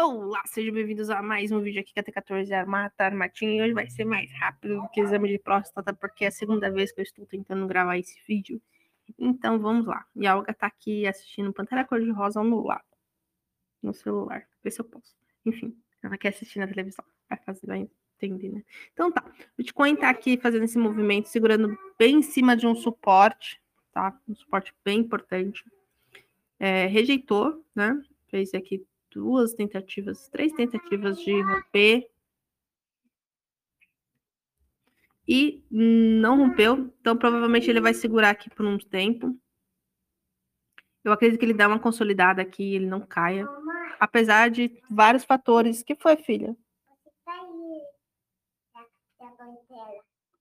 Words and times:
Olá, 0.00 0.40
sejam 0.46 0.72
bem-vindos 0.72 1.10
a 1.10 1.20
mais 1.20 1.50
um 1.50 1.60
vídeo 1.60 1.80
aqui 1.80 1.92
que 1.92 1.98
a 1.98 2.04
T14 2.04 2.52
Armata 2.52 3.02
Armatinha 3.02 3.64
hoje 3.64 3.74
vai 3.74 3.90
ser 3.90 4.04
mais 4.04 4.30
rápido 4.30 4.80
do 4.80 4.88
que 4.90 5.00
exame 5.00 5.28
de 5.28 5.40
próstata, 5.40 5.92
porque 5.92 6.24
é 6.24 6.28
a 6.28 6.30
segunda 6.30 6.70
vez 6.70 6.92
que 6.92 7.00
eu 7.00 7.02
estou 7.02 7.26
tentando 7.26 7.66
gravar 7.66 7.98
esse 7.98 8.16
vídeo. 8.24 8.62
Então 9.18 9.58
vamos 9.58 9.86
lá. 9.86 10.06
E 10.14 10.24
a 10.24 10.36
Olga 10.36 10.54
tá 10.54 10.68
aqui 10.68 11.04
assistindo 11.04 11.52
Pantera 11.52 11.84
Cor-de-Rosa 11.84 12.44
no 12.44 12.64
lado, 12.64 12.84
no 13.82 13.92
celular. 13.92 14.46
Vê 14.62 14.70
se 14.70 14.80
eu 14.80 14.84
posso. 14.84 15.16
Enfim, 15.44 15.76
ela 16.00 16.16
quer 16.16 16.28
assistir 16.28 16.60
na 16.60 16.68
televisão. 16.68 17.04
Vai 17.28 17.38
fazer, 17.44 17.66
vai 17.66 17.90
entender, 18.14 18.50
né? 18.50 18.62
Então 18.92 19.10
tá. 19.10 19.24
O 19.26 19.56
Bitcoin 19.56 19.96
tá 19.96 20.10
aqui 20.10 20.38
fazendo 20.38 20.62
esse 20.62 20.78
movimento, 20.78 21.28
segurando 21.28 21.76
bem 21.98 22.18
em 22.18 22.22
cima 22.22 22.56
de 22.56 22.68
um 22.68 22.76
suporte, 22.76 23.60
tá? 23.92 24.16
Um 24.28 24.36
suporte 24.36 24.72
bem 24.84 25.00
importante. 25.00 25.64
É, 26.60 26.86
rejeitou, 26.86 27.64
né? 27.74 28.00
Fez 28.28 28.54
aqui 28.54 28.86
duas 29.10 29.54
tentativas, 29.54 30.28
três 30.28 30.52
tentativas 30.52 31.18
de 31.20 31.40
romper. 31.40 32.10
E 35.26 35.62
não 35.70 36.38
rompeu, 36.38 36.92
então 37.00 37.16
provavelmente 37.16 37.68
ele 37.68 37.80
vai 37.80 37.92
segurar 37.92 38.30
aqui 38.30 38.48
por 38.48 38.64
um 38.64 38.78
tempo. 38.78 39.38
Eu 41.04 41.12
acredito 41.12 41.38
que 41.38 41.44
ele 41.44 41.54
dá 41.54 41.68
uma 41.68 41.78
consolidada 41.78 42.40
aqui, 42.40 42.74
ele 42.74 42.86
não 42.86 43.00
caia. 43.00 43.46
Apesar 44.00 44.50
de 44.50 44.82
vários 44.90 45.24
fatores. 45.24 45.82
que 45.82 45.94
foi, 45.94 46.16
filha? 46.16 46.56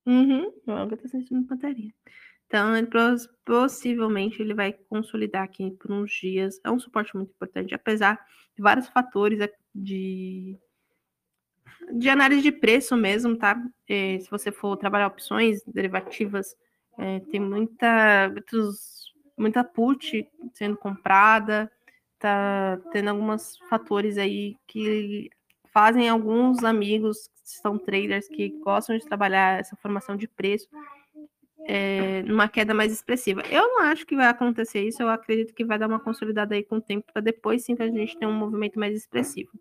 Uhum, 0.05 0.53
logo 0.65 0.95
tá 0.95 1.07
sentindo 1.09 1.45
pantaria. 1.45 1.93
Então, 2.47 2.75
ele, 2.77 2.87
possivelmente 3.45 4.41
ele 4.41 4.53
vai 4.53 4.71
consolidar 4.71 5.43
aqui 5.43 5.69
por 5.71 5.91
uns 5.91 6.11
dias. 6.11 6.59
É 6.63 6.71
um 6.71 6.79
suporte 6.79 7.15
muito 7.15 7.29
importante, 7.29 7.75
apesar 7.75 8.17
de 8.55 8.61
vários 8.63 8.87
fatores 8.87 9.37
de, 9.75 10.57
de 11.93 12.09
análise 12.09 12.41
de 12.41 12.51
preço 12.51 12.95
mesmo, 12.95 13.37
tá? 13.37 13.61
É, 13.87 14.17
se 14.19 14.31
você 14.31 14.51
for 14.51 14.77
trabalhar 14.77 15.07
opções 15.07 15.61
derivativas, 15.65 16.55
é, 16.97 17.19
tem 17.31 17.39
muita, 17.39 18.29
muitos, 18.29 19.13
muita 19.37 19.63
put 19.63 20.25
sendo 20.53 20.77
comprada, 20.77 21.69
tá 22.17 22.79
tendo 22.91 23.09
alguns 23.09 23.57
fatores 23.69 24.17
aí 24.17 24.55
que 24.65 25.29
fazem 25.73 26.09
alguns 26.09 26.63
amigos 26.63 27.27
que 27.27 27.59
são 27.61 27.77
traders 27.77 28.27
que 28.29 28.49
gostam 28.63 28.97
de 28.97 29.05
trabalhar 29.05 29.59
essa 29.59 29.75
formação 29.75 30.15
de 30.15 30.27
preço 30.27 30.67
é, 31.67 32.23
numa 32.23 32.47
queda 32.47 32.73
mais 32.73 32.93
expressiva. 32.93 33.43
Eu 33.51 33.67
não 33.67 33.81
acho 33.81 34.05
que 34.05 34.15
vai 34.15 34.27
acontecer 34.27 34.87
isso, 34.87 35.01
eu 35.01 35.09
acredito 35.09 35.53
que 35.53 35.65
vai 35.65 35.77
dar 35.77 35.87
uma 35.87 35.99
consolidada 35.99 36.55
aí 36.55 36.63
com 36.63 36.77
o 36.77 36.81
tempo, 36.81 37.11
para 37.11 37.21
depois 37.21 37.65
sim 37.65 37.75
a 37.77 37.87
gente 37.87 38.17
ter 38.17 38.25
um 38.25 38.33
movimento 38.33 38.79
mais 38.79 38.95
expressivo. 38.95 39.51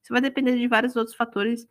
Isso 0.00 0.12
vai 0.12 0.20
depender 0.20 0.56
de 0.56 0.68
vários 0.68 0.94
outros 0.94 1.16
fatores, 1.16 1.66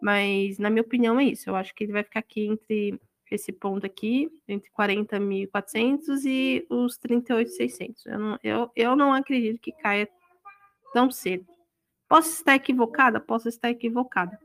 mas 0.00 0.58
na 0.58 0.70
minha 0.70 0.82
opinião 0.82 1.20
é 1.20 1.24
isso. 1.24 1.50
Eu 1.50 1.56
acho 1.56 1.74
que 1.74 1.84
ele 1.84 1.92
vai 1.92 2.02
ficar 2.02 2.20
aqui 2.20 2.46
entre 2.46 2.98
esse 3.30 3.52
ponto 3.52 3.84
aqui, 3.84 4.30
entre 4.48 4.70
40.400 4.70 6.24
e 6.24 6.66
os 6.70 6.98
38.600. 6.98 8.06
Eu 8.06 8.18
não, 8.18 8.38
eu, 8.42 8.70
eu 8.74 8.96
não 8.96 9.12
acredito 9.12 9.60
que 9.60 9.72
caia 9.72 10.08
tão 10.94 11.10
cedo. 11.10 11.44
Posso 12.08 12.30
estar 12.30 12.54
equivocada? 12.54 13.20
Posso 13.20 13.50
estar 13.50 13.68
equivocada. 13.68 14.38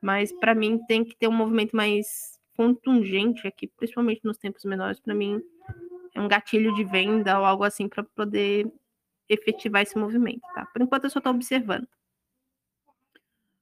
Mas 0.00 0.32
para 0.32 0.54
mim 0.54 0.80
tem 0.88 1.04
que 1.04 1.14
ter 1.14 1.28
um 1.28 1.32
movimento 1.32 1.76
mais 1.76 2.40
contundente 2.56 3.46
aqui, 3.46 3.66
principalmente 3.66 4.20
nos 4.24 4.38
tempos 4.38 4.64
menores, 4.64 5.00
para 5.00 5.14
mim 5.14 5.42
é 6.14 6.20
um 6.20 6.28
gatilho 6.28 6.74
de 6.74 6.84
venda 6.84 7.38
ou 7.38 7.44
algo 7.44 7.64
assim 7.64 7.88
para 7.88 8.02
poder 8.02 8.70
efetivar 9.28 9.82
esse 9.82 9.96
movimento, 9.98 10.42
tá? 10.54 10.66
Por 10.66 10.82
enquanto 10.82 11.04
eu 11.04 11.10
só 11.10 11.18
estou 11.18 11.32
observando. 11.32 11.88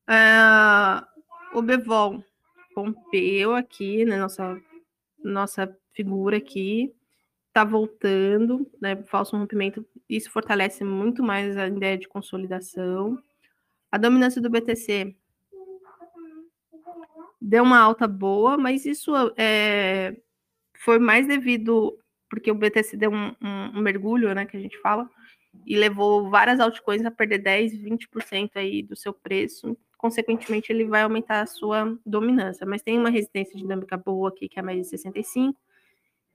Uh, 0.09 1.07
o 1.57 1.63
Bevol 1.63 2.25
rompeu 2.77 3.55
aqui, 3.55 4.05
né? 4.05 4.17
Nossa, 4.17 4.61
nossa 5.23 5.77
figura 5.93 6.39
aqui 6.39 6.93
está 7.49 7.65
voltando, 7.65 8.69
né? 8.81 8.97
Falso 9.05 9.37
rompimento. 9.37 9.87
Isso 10.09 10.31
fortalece 10.31 10.83
muito 10.83 11.23
mais 11.23 11.57
a 11.57 11.69
ideia 11.69 11.97
de 11.97 12.09
consolidação. 12.09 13.23
A 13.93 13.99
dominância 13.99 14.41
do 14.41 14.51
BTC 14.51 15.15
deu 17.41 17.63
uma 17.63 17.79
alta 17.79 18.07
boa, 18.07 18.57
mas 18.57 18.85
isso 18.85 19.13
é, 19.37 20.17
foi 20.77 20.99
mais 20.99 21.27
devido 21.27 21.97
porque 22.29 22.51
o 22.51 22.55
BTC 22.55 22.97
deu 22.97 23.11
um, 23.11 23.35
um, 23.43 23.79
um, 23.79 23.81
mergulho, 23.81 24.33
né, 24.35 24.47
que 24.47 24.57
a 24.57 24.61
gente 24.61 24.79
fala, 24.81 25.09
e 25.67 25.77
levou 25.77 26.31
várias 26.31 26.61
altcoins 26.61 27.05
a 27.05 27.11
perder 27.11 27.39
10, 27.39 27.75
20% 27.75 28.51
aí 28.55 28.83
do 28.83 28.95
seu 28.95 29.13
preço. 29.13 29.77
Consequentemente, 29.99 30.73
ele 30.73 30.85
vai 30.85 31.03
aumentar 31.03 31.41
a 31.41 31.47
sua 31.47 31.99
dominância, 32.07 32.65
mas 32.65 32.83
tem 32.83 32.99
uma 32.99 33.11
resistência 33.11 33.59
dinâmica 33.59 33.97
boa 33.97 34.29
aqui, 34.29 34.49
que 34.49 34.61
é 34.61 34.63
mais 34.63 34.79
de 34.79 34.85
65. 34.85 35.59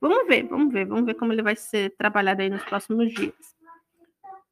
Vamos 0.02 0.28
ver, 0.28 0.44
vamos 0.44 0.74
ver, 0.74 0.86
vamos 0.86 1.06
ver 1.06 1.14
como 1.14 1.32
ele 1.32 1.42
vai 1.42 1.56
ser 1.56 1.96
trabalhado 1.98 2.42
aí 2.42 2.50
nos 2.50 2.64
próximos 2.64 3.14
dias. 3.14 3.56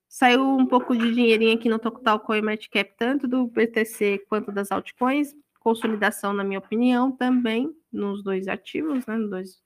Saiu 0.07 0.43
um 0.43 0.65
pouco 0.65 0.95
de 0.95 1.13
dinheirinho 1.13 1.55
aqui 1.55 1.67
no 1.67 1.77
Total 1.77 2.19
Coin 2.19 2.41
Market 2.41 2.69
Cap, 2.69 2.93
tanto 2.97 3.27
do 3.27 3.47
BTC 3.47 4.25
quanto 4.29 4.51
das 4.51 4.71
altcoins 4.71 5.35
consolidação, 5.63 6.33
na 6.33 6.43
minha 6.43 6.59
opinião, 6.59 7.11
também 7.11 7.73
nos 7.91 8.21
dois 8.21 8.47
ativos, 8.47 9.05
né, 9.05 9.15
nos 9.15 9.29
dois, 9.29 9.63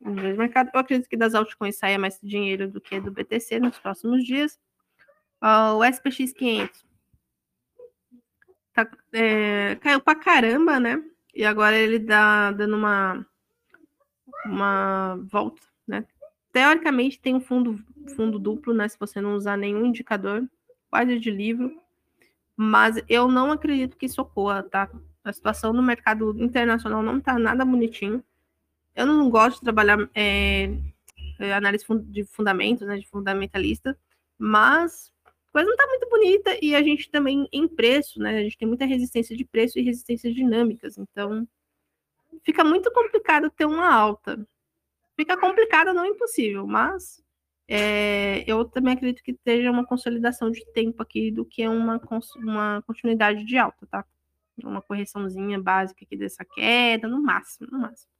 nos 0.00 0.22
dois 0.22 0.36
mercados. 0.38 0.72
Eu 0.72 0.80
acredito 0.80 1.08
que 1.08 1.16
das 1.16 1.34
altcoins 1.34 1.76
saia 1.76 1.98
mais 1.98 2.18
dinheiro 2.22 2.70
do 2.70 2.80
que 2.80 3.00
do 3.00 3.10
BTC 3.10 3.58
nos 3.58 3.78
próximos 3.78 4.24
dias. 4.24 4.58
Uh, 5.42 5.76
o 5.76 5.84
SPX 5.84 6.32
500 6.32 6.84
tá, 8.72 8.88
é, 9.12 9.76
caiu 9.76 10.00
pra 10.00 10.14
caramba, 10.14 10.78
né? 10.78 11.02
E 11.34 11.44
agora 11.44 11.76
ele 11.76 11.98
dá 11.98 12.52
dando 12.52 12.76
uma, 12.76 13.26
uma 14.46 15.16
volta, 15.24 15.60
né? 15.86 16.06
Teoricamente 16.52 17.20
tem 17.20 17.34
um 17.34 17.40
fundo, 17.40 17.76
fundo 18.14 18.38
duplo, 18.38 18.72
né? 18.72 18.88
Se 18.88 18.96
você 18.98 19.20
não 19.20 19.34
usar 19.34 19.56
nenhum 19.56 19.84
indicador, 19.84 20.48
quase 20.88 21.18
de 21.18 21.30
livro. 21.30 21.76
Mas 22.56 23.02
eu 23.08 23.26
não 23.26 23.50
acredito 23.50 23.96
que 23.96 24.06
isso 24.06 24.22
ocorra, 24.22 24.62
tá? 24.62 24.88
A 25.24 25.32
situação 25.32 25.72
no 25.72 25.82
mercado 25.82 26.36
internacional 26.38 27.02
não 27.02 27.18
está 27.18 27.38
nada 27.38 27.64
bonitinho. 27.64 28.22
Eu 28.94 29.06
não 29.06 29.28
gosto 29.30 29.58
de 29.58 29.64
trabalhar 29.64 29.98
é, 30.14 30.70
é 31.40 31.54
análise 31.54 31.84
de 32.04 32.24
fundamentos, 32.24 32.86
né, 32.86 32.98
de 32.98 33.08
fundamentalista, 33.08 33.98
mas 34.38 35.12
a 35.24 35.52
coisa 35.52 35.66
não 35.66 35.74
está 35.74 35.86
muito 35.86 36.08
bonita 36.08 36.58
e 36.62 36.74
a 36.74 36.82
gente 36.82 37.10
também 37.10 37.48
em 37.52 37.66
preço, 37.66 38.20
né? 38.20 38.38
A 38.38 38.42
gente 38.42 38.58
tem 38.58 38.68
muita 38.68 38.84
resistência 38.84 39.36
de 39.36 39.44
preço 39.44 39.78
e 39.78 39.82
resistências 39.82 40.34
dinâmicas, 40.34 40.98
então 40.98 41.48
fica 42.44 42.62
muito 42.62 42.92
complicado 42.92 43.50
ter 43.50 43.64
uma 43.64 43.92
alta. 43.92 44.46
Fica 45.16 45.36
complicado, 45.36 45.94
não 45.94 46.06
impossível, 46.06 46.66
mas 46.66 47.22
é, 47.68 48.44
eu 48.46 48.64
também 48.64 48.94
acredito 48.94 49.22
que 49.22 49.32
esteja 49.32 49.70
uma 49.70 49.86
consolidação 49.86 50.50
de 50.50 50.64
tempo 50.72 51.02
aqui 51.02 51.30
do 51.30 51.44
que 51.44 51.66
uma, 51.66 52.00
uma 52.36 52.82
continuidade 52.86 53.44
de 53.44 53.56
alta, 53.56 53.86
tá? 53.86 54.04
Uma 54.62 54.82
correçãozinha 54.82 55.60
básica 55.60 56.04
aqui 56.04 56.16
dessa 56.16 56.44
queda, 56.44 57.08
no 57.08 57.22
máximo, 57.22 57.68
no 57.70 57.78
máximo. 57.78 58.10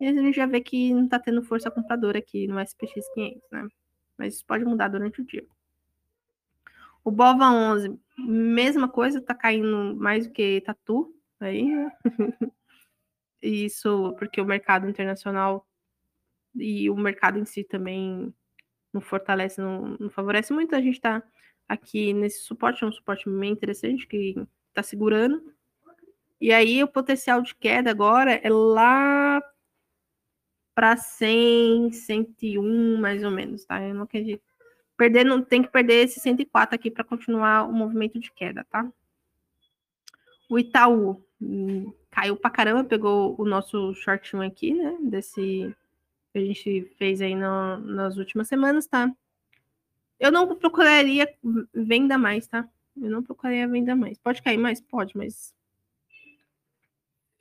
E 0.00 0.06
a 0.06 0.12
gente 0.12 0.34
já 0.34 0.46
vê 0.46 0.60
que 0.60 0.94
não 0.94 1.04
está 1.04 1.18
tendo 1.18 1.42
força 1.42 1.70
compradora 1.70 2.18
aqui 2.18 2.46
no 2.46 2.58
SPX 2.58 3.06
500, 3.14 3.50
né? 3.50 3.68
Mas 4.16 4.34
isso 4.34 4.46
pode 4.46 4.64
mudar 4.64 4.88
durante 4.88 5.20
o 5.20 5.24
dia. 5.24 5.46
O 7.04 7.10
BOVA 7.10 7.50
11, 7.50 7.98
mesma 8.18 8.88
coisa, 8.88 9.20
tá 9.20 9.34
caindo 9.34 9.94
mais 9.96 10.26
do 10.26 10.32
que 10.32 10.60
tatu 10.62 11.14
aí, 11.38 11.64
né? 11.74 11.92
Isso 13.42 14.14
porque 14.18 14.40
o 14.40 14.44
mercado 14.44 14.88
internacional 14.88 15.66
e 16.54 16.90
o 16.90 16.96
mercado 16.96 17.38
em 17.38 17.44
si 17.44 17.64
também 17.64 18.34
não 18.92 19.00
fortalece, 19.00 19.60
não, 19.60 19.96
não 19.98 20.10
favorece 20.10 20.52
muito. 20.52 20.74
A 20.74 20.80
gente 20.80 20.96
está 20.96 21.22
aqui 21.68 22.12
nesse 22.12 22.40
suporte, 22.40 22.84
é 22.84 22.86
um 22.86 22.92
suporte 22.92 23.30
bem 23.30 23.52
interessante 23.52 24.06
que 24.06 24.34
está 24.68 24.82
segurando. 24.82 25.42
E 26.40 26.52
aí 26.52 26.82
o 26.82 26.88
potencial 26.88 27.42
de 27.42 27.54
queda 27.54 27.90
agora 27.90 28.32
é 28.32 28.48
lá 28.48 29.42
para 30.74 30.96
100, 30.96 31.92
101 31.92 32.96
mais 32.98 33.22
ou 33.22 33.30
menos, 33.30 33.64
tá? 33.64 33.82
Eu 33.82 33.94
não 33.94 34.02
acredito. 34.04 34.42
Perder, 34.96 35.24
não 35.24 35.42
tem 35.42 35.62
que 35.62 35.68
perder 35.68 36.04
esse 36.04 36.20
104 36.20 36.74
aqui 36.74 36.90
para 36.90 37.04
continuar 37.04 37.68
o 37.68 37.72
movimento 37.72 38.18
de 38.18 38.32
queda, 38.32 38.64
tá? 38.64 38.90
O 40.48 40.58
Itaú 40.58 41.22
hum, 41.40 41.92
caiu 42.10 42.36
para 42.36 42.50
caramba, 42.50 42.84
pegou 42.84 43.34
o 43.38 43.44
nosso 43.44 43.94
shortinho 43.94 44.42
aqui, 44.42 44.74
né? 44.74 44.96
Desse 45.02 45.74
que 46.32 46.38
a 46.38 46.44
gente 46.44 46.92
fez 46.96 47.20
aí 47.20 47.34
no, 47.34 47.78
nas 47.78 48.16
últimas 48.16 48.48
semanas, 48.48 48.86
tá? 48.86 49.12
Eu 50.18 50.30
não 50.30 50.54
procuraria 50.56 51.28
venda 51.74 52.16
mais, 52.16 52.46
tá? 52.46 52.68
Eu 52.96 53.10
não 53.10 53.22
procuraria 53.22 53.66
venda 53.68 53.96
mais. 53.96 54.18
Pode 54.18 54.42
cair 54.42 54.58
mais? 54.58 54.80
Pode, 54.80 55.16
mas 55.16 55.54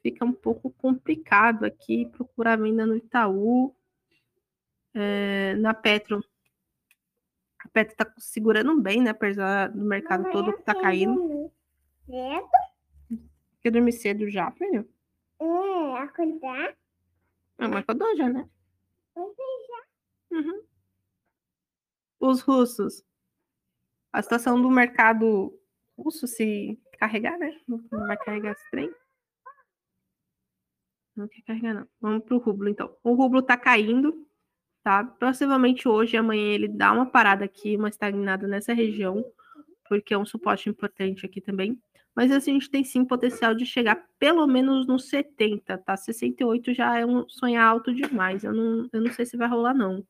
fica 0.10 0.26
um 0.26 0.34
pouco 0.34 0.72
complicado 0.72 1.66
aqui 1.66 2.08
procurar 2.08 2.58
venda 2.58 2.86
no 2.86 2.96
Itaú. 2.96 3.76
É, 4.92 5.54
na 5.56 5.72
Petro 5.72 6.24
A 7.64 7.70
Petro 7.70 7.96
tá 7.96 8.12
segurando 8.18 8.82
bem, 8.82 9.02
né? 9.02 9.12
Apesar 9.12 9.70
do 9.70 9.86
mercado 9.86 10.24
Mamãe, 10.24 10.34
todo 10.34 10.58
que 10.58 10.64
tá 10.64 10.74
caindo. 10.74 11.52
Cedo? 12.08 12.50
Quer 13.62 13.72
dormir 13.72 13.92
cedo 13.92 14.28
já, 14.30 14.50
filho? 14.52 14.90
É, 15.40 15.98
acordar. 16.00 16.76
Ah, 17.60 17.68
mas 17.68 17.82
acordou 17.82 18.16
já, 18.16 18.28
né? 18.28 18.50
Já. 19.16 20.38
Uhum. 20.38 20.64
Os 22.20 22.42
russos. 22.42 23.04
A 24.12 24.24
situação 24.24 24.60
do 24.60 24.72
mercado 24.72 25.54
russo 25.96 26.26
se 26.26 26.82
carregar, 26.98 27.38
né? 27.38 27.60
Não 27.68 27.78
vai 27.90 28.18
carregar 28.18 28.54
esse 28.54 28.72
trem. 28.72 28.92
Não 31.20 31.28
quer 31.28 31.42
carregar, 31.42 31.74
não. 31.74 31.88
Vamos 32.00 32.24
pro 32.24 32.38
rublo, 32.38 32.70
então. 32.70 32.96
O 33.04 33.14
rublo 33.14 33.42
tá 33.42 33.58
caindo, 33.58 34.26
tá? 34.82 35.04
Possivelmente 35.04 35.86
hoje 35.86 36.16
e 36.16 36.18
amanhã 36.18 36.54
ele 36.54 36.70
dá 36.70 36.94
uma 36.94 37.06
parada 37.06 37.44
aqui, 37.44 37.76
uma 37.76 37.90
estagnada 37.90 38.48
nessa 38.48 38.72
região, 38.72 39.22
porque 39.90 40.14
é 40.14 40.18
um 40.18 40.26
suporte 40.26 40.70
importante 40.70 41.26
aqui 41.26 41.42
também. 41.42 41.78
Mas 42.16 42.32
assim, 42.32 42.52
a 42.52 42.54
gente 42.54 42.70
tem 42.70 42.86
sim 42.86 43.04
potencial 43.04 43.54
de 43.54 43.66
chegar 43.66 44.02
pelo 44.18 44.48
menos 44.48 44.88
nos 44.88 45.10
70, 45.10 45.78
tá? 45.80 45.98
68 45.98 46.74
já 46.74 46.98
é 46.98 47.06
um 47.06 47.28
sonhar 47.28 47.66
alto 47.66 47.94
demais. 47.94 48.46
Eu 48.46 48.54
não, 48.54 48.88
eu 48.94 49.02
não 49.02 49.12
sei 49.12 49.26
se 49.26 49.36
vai 49.36 49.50
rolar, 49.50 49.74
não. 49.74 50.02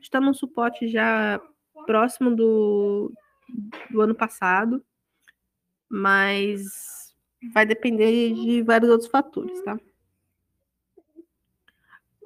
Está 0.00 0.20
num 0.20 0.32
suporte 0.32 0.86
já 0.86 1.40
próximo 1.86 2.36
do, 2.36 3.12
do 3.90 4.00
ano 4.00 4.14
passado, 4.14 4.80
mas 5.90 6.62
vai 7.52 7.66
depender 7.66 8.32
de 8.32 8.62
vários 8.62 8.88
outros 8.88 9.10
fatores, 9.10 9.60
tá? 9.64 9.76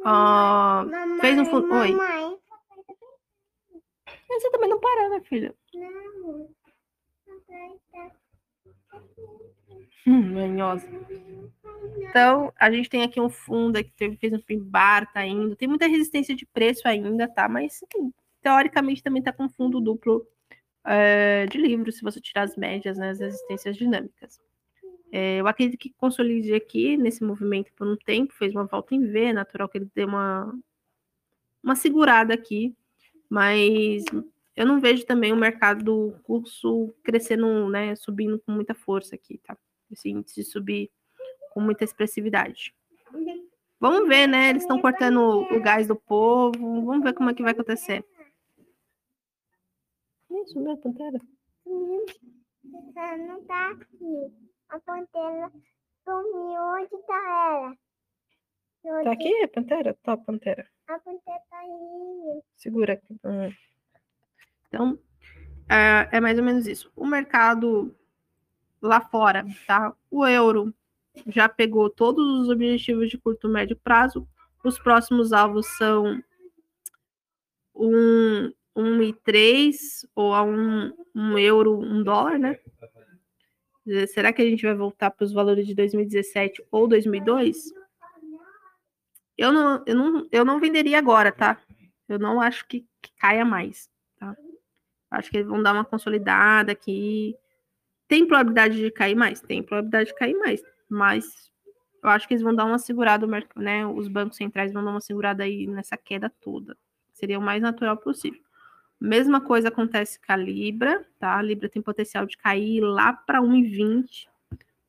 Uh, 0.07 1.21
fez 1.21 1.37
um 1.37 1.45
fundo. 1.47 1.75
Oi. 1.75 1.93
Você 4.29 4.51
também 4.51 4.69
não 4.69 4.79
para, 4.79 5.09
né, 5.09 5.21
filha? 5.29 5.53
Não. 5.75 6.49
Hum, 10.07 10.35
manhosa. 10.35 10.87
Então, 11.99 12.53
a 12.57 12.71
gente 12.71 12.89
tem 12.89 13.03
aqui 13.03 13.21
um 13.21 13.29
fundo 13.29 13.83
que 13.83 14.17
fez 14.17 14.33
um 14.33 14.41
bar, 14.61 15.13
tá 15.13 15.27
indo. 15.27 15.57
Tem 15.57 15.67
muita 15.67 15.89
resistência 15.89 16.37
de 16.37 16.47
preço 16.47 16.87
ainda, 16.87 17.27
tá? 17.27 17.49
Mas, 17.49 17.83
assim, 17.83 18.13
teoricamente, 18.41 19.03
também 19.03 19.23
tá 19.23 19.33
com 19.33 19.49
fundo 19.49 19.81
duplo 19.81 20.25
é, 20.85 21.47
de 21.47 21.59
livro, 21.59 21.91
se 21.91 22.03
você 22.03 22.21
tirar 22.21 22.43
as 22.43 22.57
médias, 22.57 22.97
né, 22.97 23.11
as 23.11 23.19
resistências 23.19 23.77
dinâmicas. 23.77 24.41
É, 25.19 25.41
eu 25.41 25.49
acredito 25.49 25.79
que 25.79 25.95
consolide 25.95 26.53
aqui 26.53 26.95
nesse 26.95 27.25
movimento 27.25 27.73
por 27.73 27.87
um 27.87 27.97
tempo, 27.97 28.35
fez 28.35 28.55
uma 28.55 28.67
volta 28.67 28.95
em 28.95 29.01
V, 29.01 29.25
é 29.25 29.33
natural 29.33 29.67
que 29.67 29.79
ele 29.79 29.91
dê 29.95 30.05
uma, 30.05 30.55
uma 31.65 31.75
segurada 31.75 32.35
aqui, 32.35 32.77
mas 33.27 34.05
eu 34.55 34.67
não 34.67 34.79
vejo 34.79 35.07
também 35.07 35.33
o 35.33 35.37
mercado 35.37 35.83
do 35.83 36.13
curso 36.23 36.95
crescendo, 37.03 37.67
né, 37.71 37.97
subindo 37.97 38.39
com 38.41 38.53
muita 38.53 38.75
força 38.75 39.15
aqui, 39.15 39.39
tá? 39.39 39.57
Esse 39.91 40.11
índice 40.11 40.35
de 40.35 40.45
subir 40.45 40.91
com 41.55 41.63
muita 41.63 41.83
expressividade. 41.83 42.75
Vamos 43.81 44.07
ver, 44.07 44.27
né? 44.27 44.51
Eles 44.51 44.65
estão 44.65 44.79
cortando 44.79 45.19
o 45.51 45.61
gás 45.63 45.89
do 45.89 45.97
povo, 45.97 46.85
vamos 46.85 47.03
ver 47.03 47.15
como 47.15 47.31
é 47.31 47.35
que 47.35 47.43
vai 47.43 47.53
acontecer. 47.53 48.05
Isso, 50.31 50.61
né, 50.61 50.77
Pantera? 50.77 51.19
Não 53.17 53.43
tá 53.47 53.71
aqui. 53.71 54.46
A 54.69 54.81
pantera 54.81 55.51
sumiu. 56.05 56.61
Onde 56.63 57.07
tá 57.07 57.77
ela? 58.85 59.05
Tá 59.05 59.13
aqui 59.13 59.43
a 59.43 59.49
pantera? 59.49 59.95
Tá, 60.03 60.17
pantera. 60.17 60.67
A 60.89 60.99
pantera 60.99 61.41
tá 61.51 61.59
aí. 61.59 62.43
Segura 62.57 62.93
aqui. 62.95 63.17
Então, 64.69 64.99
é, 65.69 66.17
é 66.17 66.21
mais 66.21 66.39
ou 66.39 66.45
menos 66.45 66.67
isso. 66.67 66.93
O 66.95 67.07
mercado 67.07 67.95
lá 68.81 69.01
fora, 69.01 69.45
tá? 69.67 69.95
O 70.11 70.27
euro 70.27 70.73
já 71.27 71.49
pegou 71.49 71.91
todos 71.91 72.41
os 72.41 72.49
objetivos 72.49 73.11
de 73.11 73.19
curto 73.19 73.49
e 73.49 73.53
médio 73.53 73.77
prazo. 73.77 74.29
Os 74.65 74.79
próximos 74.79 75.33
alvos 75.33 75.67
são 75.77 76.23
um, 77.75 78.53
um 78.75 79.03
e 79.03 79.13
três 79.13 80.07
ou 80.15 80.35
a 80.35 80.43
um, 80.43 80.93
um 81.15 81.39
euro, 81.39 81.79
um 81.79 82.03
dólar, 82.03 82.39
né? 82.39 82.59
Será 84.09 84.33
que 84.33 84.43
a 84.43 84.45
gente 84.45 84.65
vai 84.65 84.75
voltar 84.75 85.11
para 85.11 85.25
os 85.25 85.33
valores 85.33 85.67
de 85.67 85.75
2017 85.75 86.65
ou 86.71 86.89
2002? 86.89 87.73
Eu 89.39 89.53
não, 89.53 89.83
eu 89.87 89.95
não, 89.95 90.29
eu 90.33 90.45
não 90.45 90.59
venderia 90.59 90.99
agora, 90.99 91.31
tá? 91.31 91.61
Eu 92.09 92.19
não 92.19 92.41
acho 92.41 92.67
que, 92.67 92.81
que 93.01 93.13
caia 93.17 93.45
mais, 93.45 93.89
tá? 94.19 94.37
Acho 95.11 95.31
que 95.31 95.37
eles 95.37 95.47
vão 95.47 95.63
dar 95.63 95.73
uma 95.73 95.85
consolidada 95.85 96.73
aqui. 96.73 97.37
Tem 98.09 98.27
probabilidade 98.27 98.77
de 98.77 98.91
cair 98.91 99.15
mais? 99.15 99.41
Tem 99.41 99.63
probabilidade 99.63 100.11
de 100.11 100.17
cair 100.17 100.37
mais, 100.39 100.63
mas 100.89 101.53
eu 102.03 102.11
acho 102.11 102.27
que 102.27 102.35
eles 102.35 102.43
vão 102.43 102.55
dar 102.55 102.65
uma 102.65 102.79
segurada, 102.79 103.27
né? 103.57 103.87
Os 103.87 104.09
bancos 104.09 104.37
centrais 104.37 104.73
vão 104.73 104.85
dar 104.85 104.91
uma 104.91 105.01
segurada 105.01 105.45
aí 105.45 105.67
nessa 105.67 105.97
queda 105.97 106.33
toda. 106.41 106.77
Seria 107.13 107.39
o 107.39 107.43
mais 107.43 107.63
natural 107.63 107.97
possível. 107.97 108.46
Mesma 109.01 109.41
coisa 109.41 109.69
acontece 109.69 110.19
com 110.19 110.33
a 110.33 110.37
Libra, 110.37 111.07
tá? 111.19 111.37
A 111.37 111.43
Libra 111.43 111.69
tem 111.69 111.83
potencial 111.83 112.25
de 112.27 112.37
cair 112.37 112.81
lá 112.81 113.13
para 113.13 113.43
1,20, 113.43 114.27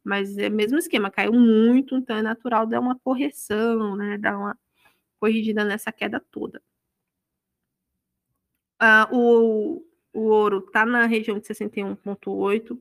mas 0.03 0.37
é 0.37 0.47
o 0.47 0.51
mesmo 0.51 0.77
esquema, 0.77 1.11
caiu 1.11 1.33
muito, 1.33 1.95
então 1.95 2.15
é 2.15 2.21
natural 2.21 2.65
dar 2.65 2.79
uma 2.79 2.97
correção, 2.97 3.95
né? 3.97 4.17
Dar 4.17 4.37
uma 4.37 4.57
corrigida 5.19 5.65
nessa 5.65 5.91
queda 5.91 6.19
toda. 6.31 6.61
Uh, 8.81 9.15
o, 9.15 9.85
o 10.13 10.21
ouro 10.29 10.59
está 10.59 10.85
na 10.85 11.05
região 11.05 11.37
de 11.39 11.45
61,8. 11.45 12.79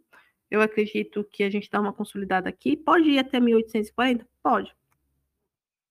Eu 0.50 0.60
acredito 0.60 1.24
que 1.24 1.42
a 1.42 1.50
gente 1.50 1.70
dá 1.70 1.80
uma 1.80 1.92
consolidada 1.92 2.48
aqui. 2.48 2.76
Pode 2.76 3.10
ir 3.10 3.18
até 3.18 3.40
1840? 3.40 4.26
Pode. 4.42 4.76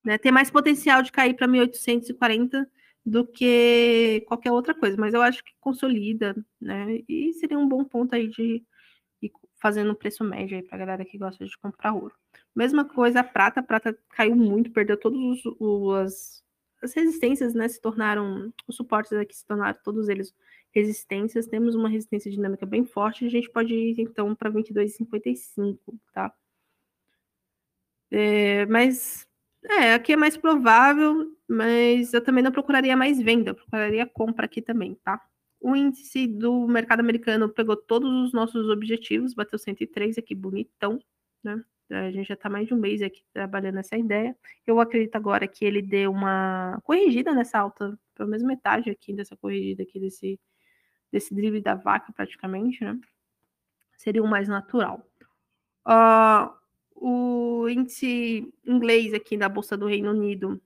Né? 0.04 0.18
Tem 0.18 0.32
mais 0.32 0.50
potencial 0.50 1.02
de 1.02 1.12
cair 1.12 1.34
para 1.34 1.48
1840 1.48 2.70
do 3.06 3.26
que 3.26 4.24
qualquer 4.28 4.52
outra 4.52 4.74
coisa, 4.74 4.98
mas 4.98 5.14
eu 5.14 5.22
acho 5.22 5.44
que 5.44 5.54
consolida, 5.60 6.36
né? 6.60 7.04
E 7.08 7.34
seria 7.34 7.60
um 7.60 7.68
bom 7.68 7.84
ponto 7.84 8.16
aí 8.16 8.28
de 8.28 8.64
ir 9.22 9.32
fazendo 9.62 9.92
um 9.92 9.96
preço 9.96 10.24
médio 10.24 10.58
aí 10.58 10.64
para 10.64 10.78
galera 10.78 11.06
que 11.06 11.18
gosta 11.18 11.46
de 11.46 11.58
comprar 11.60 11.94
ouro. 11.94 12.16
Mesma 12.56 12.86
coisa 12.86 13.20
a 13.20 13.24
prata, 13.24 13.60
a 13.60 13.64
prata 13.64 13.98
caiu 14.10 14.36
muito, 14.36 14.72
perdeu 14.72 14.98
todos 15.00 15.46
os, 15.46 15.56
os 15.60 16.44
as 16.82 16.94
resistências, 16.94 17.54
né, 17.54 17.68
se 17.68 17.82
tornaram 17.82 18.54
os 18.68 18.76
suportes 18.76 19.14
aqui 19.14 19.36
se 19.36 19.46
tornaram 19.46 19.78
todos 19.84 20.10
eles 20.10 20.34
resistências. 20.72 21.48
Temos 21.48 21.76
uma 21.76 21.90
resistência 21.90 22.32
dinâmica 22.32 22.66
bem 22.66 22.86
forte, 22.86 23.26
a 23.26 23.30
gente 23.30 23.50
pode 23.50 23.74
ir 23.74 24.00
então 24.00 24.36
para 24.36 24.52
22,55, 24.52 25.80
tá? 26.14 26.34
É, 28.12 28.66
mas 28.68 29.28
é, 29.70 29.94
aqui 29.94 30.14
é 30.14 30.16
mais 30.16 30.38
provável, 30.38 31.32
mas 31.48 32.14
eu 32.14 32.22
também 32.24 32.44
não 32.44 32.52
procuraria 32.52 32.96
mais 32.96 33.22
venda, 33.22 33.52
eu 33.52 33.56
procuraria 33.56 34.06
compra 34.06 34.46
aqui 34.46 34.62
também, 34.62 34.96
tá? 35.04 35.22
O 35.60 35.76
índice 35.76 36.28
do 36.28 36.68
mercado 36.68 37.00
americano 37.00 37.50
pegou 37.50 37.76
todos 37.76 38.10
os 38.26 38.34
nossos 38.34 38.70
objetivos, 38.70 39.34
bateu 39.34 39.58
103 39.58 40.18
aqui, 40.18 40.36
bonitão, 40.36 41.00
né? 41.44 41.64
A 41.90 42.10
gente 42.12 42.28
já 42.28 42.34
está 42.34 42.50
mais 42.50 42.68
de 42.68 42.74
um 42.74 42.78
mês 42.80 43.02
aqui 43.02 43.24
trabalhando 43.32 43.78
essa 43.78 43.96
ideia. 43.96 44.36
Eu 44.66 44.80
acredito 44.80 45.16
agora 45.16 45.48
que 45.48 45.64
ele 45.64 45.82
deu 45.82 46.12
uma 46.12 46.80
corrigida 46.84 47.32
nessa 47.34 47.60
alta, 47.60 47.98
pelo 48.16 48.30
menos 48.30 48.44
metade 48.44 48.90
aqui 48.90 49.14
dessa 49.14 49.38
corrigida 49.38 49.84
aqui, 49.84 50.00
desse, 50.00 50.40
desse 51.12 51.34
drible 51.34 51.62
da 51.62 51.76
vaca 51.76 52.12
praticamente, 52.14 52.84
né? 52.84 53.00
Seria 53.98 54.24
o 54.24 54.28
mais 54.28 54.48
natural. 54.48 55.06
Uh, 55.88 56.52
o 56.96 57.68
índice 57.70 58.52
inglês 58.66 59.14
aqui 59.14 59.38
da 59.38 59.50
Bolsa 59.50 59.78
do 59.78 59.88
Reino 59.88 60.12
Unido 60.12 60.62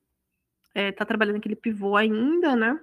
está 0.67 0.79
é, 0.79 0.91
tá 0.91 1.05
trabalhando 1.05 1.37
aquele 1.37 1.55
pivô 1.55 1.95
ainda, 1.95 2.55
né? 2.55 2.79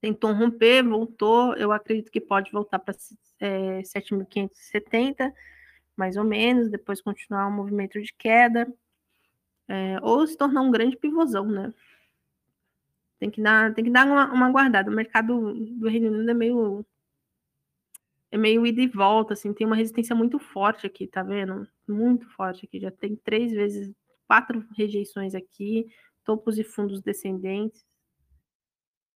Tentou 0.00 0.32
romper, 0.32 0.82
voltou. 0.82 1.54
Eu 1.56 1.72
acredito 1.72 2.10
que 2.10 2.20
pode 2.20 2.50
voltar 2.52 2.78
para 2.78 2.94
é, 3.40 3.80
7.570, 3.82 5.32
mais 5.96 6.16
ou 6.16 6.24
menos, 6.24 6.68
depois 6.68 7.00
continuar 7.00 7.46
um 7.46 7.52
movimento 7.52 8.00
de 8.02 8.12
queda, 8.12 8.70
é, 9.68 9.98
ou 10.02 10.26
se 10.26 10.36
tornar 10.36 10.60
um 10.62 10.70
grande 10.70 10.96
pivôzão, 10.96 11.46
né? 11.46 11.72
Tem 13.18 13.30
que 13.30 13.40
dar, 13.40 13.72
tem 13.74 13.84
que 13.84 13.90
dar 13.90 14.06
uma, 14.06 14.30
uma 14.32 14.50
guardada. 14.50 14.90
O 14.90 14.94
mercado 14.94 15.54
do 15.54 15.88
Reino 15.88 16.10
Unido 16.10 16.30
é 16.30 16.34
meio 16.34 16.84
é 18.30 18.36
meio 18.36 18.66
ida 18.66 18.82
e 18.82 18.88
volta, 18.88 19.32
assim, 19.32 19.54
tem 19.54 19.64
uma 19.66 19.76
resistência 19.76 20.14
muito 20.14 20.40
forte 20.40 20.86
aqui, 20.86 21.06
tá 21.06 21.22
vendo? 21.22 21.68
Muito 21.86 22.28
forte 22.30 22.66
aqui, 22.66 22.80
já 22.80 22.90
tem 22.90 23.16
três 23.16 23.52
vezes, 23.52 23.92
quatro 24.26 24.66
rejeições 24.76 25.34
aqui, 25.34 25.86
topos 26.24 26.58
e 26.58 26.64
fundos 26.64 27.02
descendentes. 27.02 27.84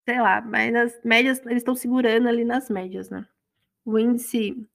Sei 0.06 0.22
lá, 0.22 0.42
mas 0.42 0.76
as 0.76 1.04
médias, 1.04 1.40
eles 1.46 1.58
estão 1.58 1.76
segurando 1.76 2.28
ali 2.28 2.44
nas 2.44 2.70
médias, 2.70 3.10
né? 3.10 3.28
O 3.86 3.98
índice 3.98 4.68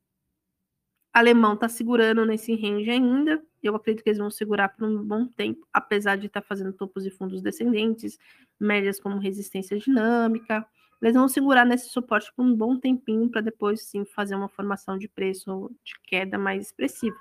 alemão 1.12 1.54
está 1.54 1.68
segurando 1.68 2.24
nesse 2.24 2.54
range 2.54 2.90
ainda. 2.90 3.42
Eu 3.62 3.76
acredito 3.76 4.02
que 4.02 4.08
eles 4.08 4.18
vão 4.18 4.30
segurar 4.30 4.70
por 4.70 4.88
um 4.88 5.04
bom 5.04 5.26
tempo, 5.26 5.66
apesar 5.72 6.16
de 6.16 6.26
estar 6.26 6.40
tá 6.40 6.46
fazendo 6.46 6.72
topos 6.72 7.06
e 7.06 7.10
fundos 7.10 7.42
descendentes, 7.42 8.18
médias 8.58 8.98
como 8.98 9.18
resistência 9.18 9.78
dinâmica. 9.78 10.66
eles 11.00 11.14
vão 11.14 11.28
segurar 11.28 11.64
nesse 11.64 11.88
suporte 11.90 12.32
por 12.34 12.44
um 12.44 12.54
bom 12.54 12.78
tempinho 12.78 13.30
para 13.30 13.40
depois 13.40 13.82
sim 13.82 14.04
fazer 14.04 14.34
uma 14.34 14.48
formação 14.48 14.96
de 14.98 15.08
preço 15.08 15.70
de 15.84 15.94
queda 16.04 16.38
mais 16.38 16.66
expressiva? 16.66 17.16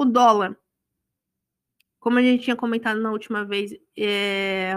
O 0.00 0.04
dólar, 0.06 0.56
como 1.98 2.18
a 2.18 2.22
gente 2.22 2.44
tinha 2.44 2.56
comentado 2.56 2.98
na 3.02 3.12
última 3.12 3.44
vez, 3.44 3.70
é... 3.94 4.72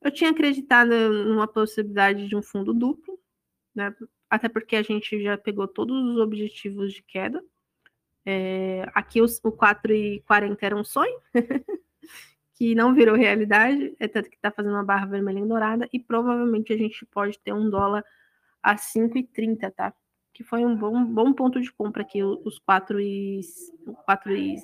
eu 0.00 0.10
tinha 0.10 0.30
acreditado 0.30 0.88
numa 1.26 1.46
possibilidade 1.46 2.26
de 2.26 2.34
um 2.34 2.40
fundo 2.40 2.72
duplo, 2.72 3.20
né? 3.74 3.94
Até 4.30 4.48
porque 4.48 4.74
a 4.74 4.82
gente 4.82 5.22
já 5.22 5.36
pegou 5.36 5.68
todos 5.68 5.94
os 6.02 6.16
objetivos 6.18 6.94
de 6.94 7.02
queda. 7.02 7.44
É... 8.24 8.86
Aqui 8.94 9.20
os, 9.20 9.38
o 9.44 9.52
4,40 9.52 10.56
era 10.62 10.74
um 10.74 10.82
sonho. 10.82 11.20
que 12.54 12.74
não 12.74 12.94
virou 12.94 13.16
realidade, 13.16 13.94
é 14.00 14.08
tanto 14.08 14.30
que 14.30 14.36
está 14.36 14.50
fazendo 14.50 14.72
uma 14.72 14.82
barra 14.82 15.04
vermelha 15.04 15.40
e 15.40 15.46
dourada, 15.46 15.86
e 15.92 16.00
provavelmente 16.00 16.72
a 16.72 16.76
gente 16.78 17.04
pode 17.04 17.38
ter 17.38 17.52
um 17.52 17.68
dólar 17.68 18.02
a 18.62 18.76
5,30, 18.76 19.70
tá? 19.74 19.94
Que 20.38 20.44
foi 20.44 20.64
um 20.64 20.76
bom, 20.76 21.04
bom 21.04 21.32
ponto 21.32 21.60
de 21.60 21.72
compra 21.72 22.02
aqui, 22.02 22.22
os 22.22 22.60
4 22.60 23.00
e, 23.00 23.40
4 24.04 24.36
e, 24.36 24.56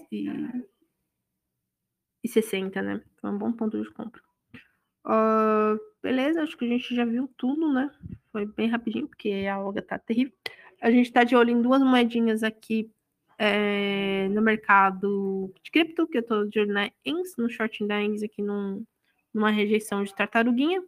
e 2.22 2.28
60, 2.28 2.80
né? 2.80 3.02
Foi 3.20 3.28
um 3.28 3.36
bom 3.36 3.50
ponto 3.50 3.82
de 3.82 3.90
compra. 3.90 4.22
Uh, 5.04 5.76
beleza, 6.00 6.44
acho 6.44 6.56
que 6.56 6.64
a 6.64 6.68
gente 6.68 6.94
já 6.94 7.04
viu 7.04 7.28
tudo, 7.36 7.72
né? 7.72 7.90
Foi 8.30 8.46
bem 8.46 8.68
rapidinho, 8.68 9.08
porque 9.08 9.48
a 9.50 9.58
Olga 9.58 9.82
tá 9.82 9.98
terrível. 9.98 10.32
A 10.80 10.92
gente 10.92 11.12
tá 11.12 11.24
de 11.24 11.34
olho 11.34 11.50
em 11.50 11.60
duas 11.60 11.82
moedinhas 11.82 12.44
aqui 12.44 12.88
é, 13.36 14.28
no 14.28 14.42
mercado 14.42 15.52
de 15.60 15.72
cripto, 15.72 16.06
que 16.06 16.18
eu 16.18 16.22
estou 16.22 16.48
de 16.48 16.60
olho 16.60 16.72
na 16.72 16.88
ENS, 17.04 17.34
no 17.36 17.50
short 17.50 17.84
da 17.84 18.00
ENS 18.00 18.22
aqui 18.22 18.42
num, 18.42 18.86
numa 19.34 19.50
rejeição 19.50 20.04
de 20.04 20.14
tartaruguinha, 20.14 20.80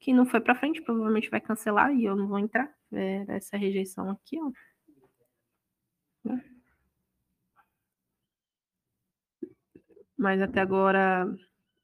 que 0.00 0.12
não 0.12 0.26
foi 0.26 0.40
para 0.40 0.56
frente, 0.56 0.82
provavelmente 0.82 1.30
vai 1.30 1.40
cancelar 1.40 1.94
e 1.94 2.04
eu 2.04 2.16
não 2.16 2.26
vou 2.26 2.40
entrar. 2.40 2.68
É, 2.94 3.24
essa 3.28 3.56
rejeição 3.56 4.10
aqui, 4.10 4.38
ó. 4.40 4.50
Mas 10.16 10.40
até 10.40 10.60
agora. 10.60 11.26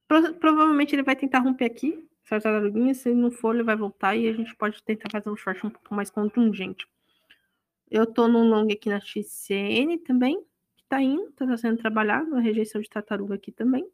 Pro, 0.09 0.35
provavelmente 0.35 0.95
ele 0.95 1.03
vai 1.03 1.17
tentar 1.17 1.41
romper 1.41 1.67
aqui, 1.67 2.09
essa 2.25 2.41
tartaruguinha. 2.41 2.95
Se 2.95 3.13
não 3.15 3.31
for, 3.31 3.55
ele 3.55 3.65
vai 3.65 3.77
voltar 3.77 4.17
e 4.17 4.29
a 4.29 4.33
gente 4.33 4.55
pode 4.57 4.83
tentar 4.83 5.11
fazer 5.11 5.31
um 5.31 5.37
short 5.37 5.67
um 5.67 5.71
pouco 5.71 5.95
mais 5.95 6.11
contundente. 6.11 6.87
Eu 7.91 8.07
tô 8.07 8.29
num 8.29 8.49
long 8.49 8.69
aqui 8.73 8.89
na 8.89 9.01
XCN 9.01 9.99
também, 9.99 10.41
que 10.77 10.85
tá 10.89 11.03
indo, 11.03 11.31
tá 11.33 11.57
sendo 11.57 11.79
trabalhado, 11.79 12.37
a 12.37 12.41
rejeição 12.41 12.81
de 12.81 12.89
tartaruga 12.89 13.35
aqui 13.35 13.51
também. 13.51 13.87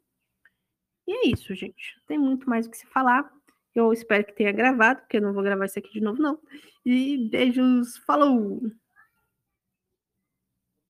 E 1.07 1.11
é 1.11 1.31
isso, 1.31 1.55
gente. 1.55 1.99
Tem 2.05 2.17
muito 2.17 2.49
mais 2.49 2.67
o 2.67 2.69
que 2.69 2.77
se 2.77 2.85
falar. 2.87 3.31
Eu 3.77 3.93
espero 3.93 4.25
que 4.25 4.33
tenha 4.33 4.51
gravado, 4.51 5.01
porque 5.01 5.17
eu 5.17 5.21
não 5.21 5.33
vou 5.33 5.43
gravar 5.43 5.65
isso 5.65 5.79
aqui 5.79 5.91
de 5.91 6.01
novo, 6.01 6.21
não. 6.21 6.39
E 6.85 7.29
beijos, 7.29 7.97
falou! 8.05 8.61